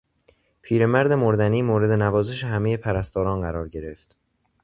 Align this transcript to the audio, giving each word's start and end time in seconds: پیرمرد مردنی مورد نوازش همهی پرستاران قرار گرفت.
پیرمرد 0.61 1.11
مردنی 1.11 1.61
مورد 1.61 1.91
نوازش 1.91 2.43
همهی 2.43 2.77
پرستاران 2.77 3.39
قرار 3.41 3.69
گرفت. 3.69 4.17